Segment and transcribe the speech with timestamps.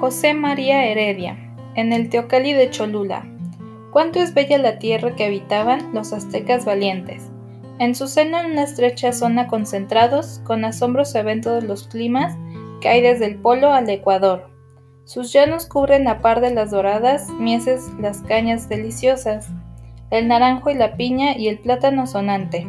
[0.00, 1.38] José María Heredia,
[1.74, 3.26] en el Teocalli de Cholula.
[3.92, 7.30] Cuánto es bella la tierra que habitaban los aztecas valientes.
[7.78, 12.36] En su seno en una estrecha zona concentrados, con asombro se ven todos los climas
[12.82, 14.50] que hay desde el polo al ecuador.
[15.04, 19.48] Sus llanos cubren a par de las doradas mieses las cañas deliciosas,
[20.10, 22.66] el naranjo y la piña y el plátano sonante.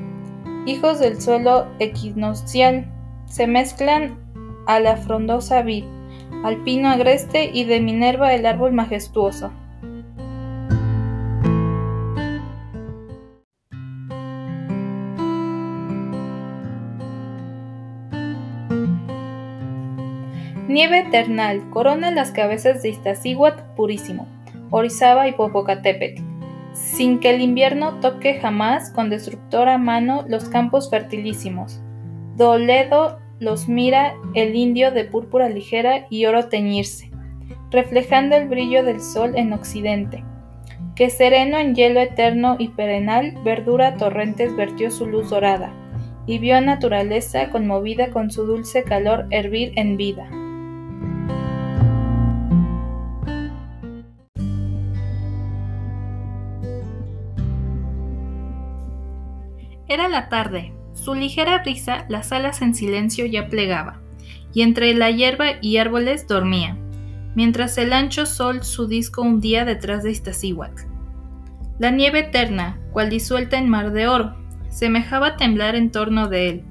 [0.66, 2.89] Hijos del suelo equinoccial,
[3.25, 4.18] se mezclan
[4.65, 5.83] a la frondosa vid,
[6.43, 9.51] al pino agreste y de Minerva el árbol majestuoso.
[20.68, 24.28] Nieve eternal corona las cabezas de Iztaccíhuatl purísimo,
[24.69, 26.21] Orizaba y Popocatépetl,
[26.73, 31.79] sin que el invierno toque jamás con destructora mano los campos fertilísimos.
[32.36, 37.12] Doledo los mira el indio de púrpura ligera y oro teñirse,
[37.72, 40.23] reflejando el brillo del sol en occidente,
[40.95, 45.72] que sereno en hielo eterno y perenal verdura torrentes vertió su luz dorada,
[46.25, 50.30] y vio a naturaleza conmovida con su dulce calor hervir en vida.
[59.90, 60.73] Era la tarde,
[61.08, 64.02] su ligera brisa las alas en silencio ya plegaba,
[64.53, 66.75] y entre la hierba y árboles dormía,
[67.33, 70.83] mientras el ancho sol su disco hundía detrás de Iztaccíhuatl.
[71.80, 74.35] La nieve eterna, cual disuelta en mar de oro,
[74.67, 76.63] semejaba temblar en torno de él,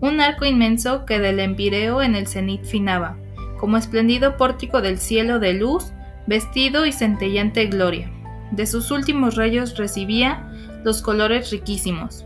[0.00, 3.18] un arco inmenso que del empireo en el cenit finaba,
[3.60, 5.92] como espléndido pórtico del cielo de luz,
[6.26, 8.10] vestido y centellante gloria.
[8.50, 10.50] De sus últimos rayos recibía
[10.84, 12.24] los colores riquísimos,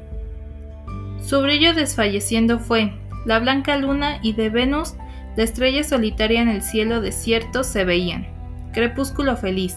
[1.25, 2.93] su brillo desfalleciendo fue,
[3.27, 4.95] la blanca luna y de Venus
[5.39, 8.27] la estrella solitaria en el cielo desierto se veían.
[8.73, 9.77] Crepúsculo feliz,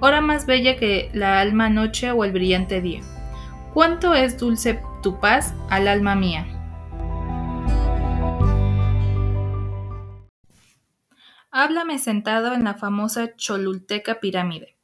[0.00, 3.00] hora más bella que la alma noche o el brillante día.
[3.72, 6.46] Cuánto es dulce tu paz al alma mía.
[11.50, 14.76] Háblame sentado en la famosa Cholulteca pirámide.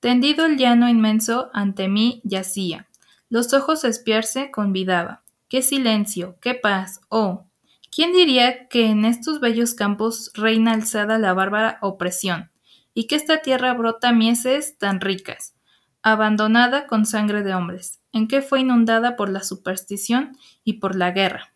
[0.00, 2.88] Tendido el llano inmenso ante mí yacía,
[3.30, 7.46] los ojos espiarse convidaba Qué silencio, qué paz, oh.
[7.94, 12.50] ¿Quién diría que en estos bellos campos reina alzada la bárbara opresión,
[12.94, 15.54] y que esta tierra brota mieses tan ricas,
[16.02, 21.12] abandonada con sangre de hombres, en que fue inundada por la superstición y por la
[21.12, 21.52] guerra?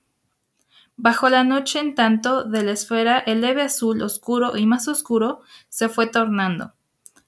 [0.97, 5.41] Bajo la noche, en tanto, de la esfera el leve azul oscuro y más oscuro
[5.69, 6.75] se fue tornando.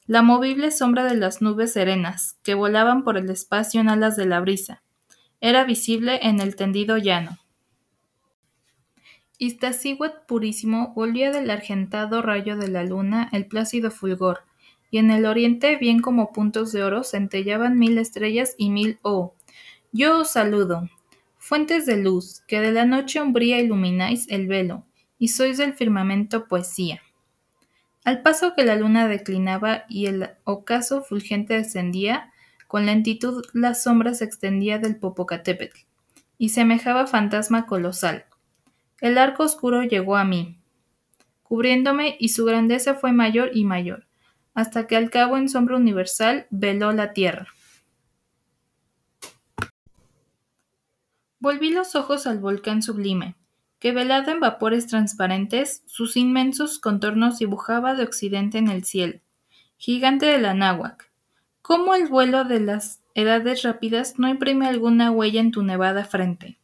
[0.06, 4.27] La movible sombra de las nubes serenas, que volaban por el espacio en alas de
[4.27, 4.83] la brisa,
[5.42, 7.36] era visible en el tendido llano.
[9.38, 14.44] Iztaccíhuatl purísimo volvía del argentado rayo de la luna el plácido fulgor,
[14.88, 19.34] y en el oriente, bien como puntos de oro, centellaban mil estrellas y mil oh.
[19.91, 20.88] Yo os saludo,
[21.38, 24.86] fuentes de luz, que de la noche umbría ilumináis el velo,
[25.19, 27.02] y sois del firmamento poesía.
[28.04, 32.31] Al paso que la luna declinaba y el ocaso fulgente descendía,
[32.72, 35.81] con lentitud la sombra se extendía del Popocatépetl,
[36.38, 38.25] y semejaba fantasma colosal.
[39.03, 40.59] El arco oscuro llegó a mí,
[41.43, 44.06] cubriéndome, y su grandeza fue mayor y mayor,
[44.55, 47.49] hasta que al cabo en sombra universal veló la tierra.
[51.41, 53.37] Volví los ojos al volcán sublime,
[53.81, 59.21] que velado en vapores transparentes, sus inmensos contornos dibujaba de occidente en el cielo,
[59.77, 61.12] gigante de la náhuac,
[61.62, 66.59] ¿Cómo el vuelo de las edades rápidas no imprime alguna huella en tu nevada frente?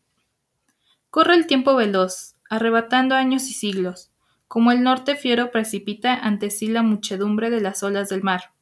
[1.08, 4.10] Corre el tiempo veloz, arrebatando años y siglos,
[4.48, 8.52] como el norte fiero precipita ante sí la muchedumbre de las olas del mar.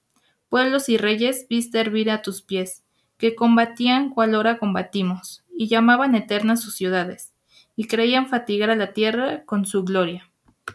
[0.51, 2.85] Pueblos y reyes viste hervir a tus pies,
[3.17, 7.33] que combatían cual hora combatimos, y llamaban eternas sus ciudades,
[7.77, 10.31] y creían fatigar a la tierra con su gloria.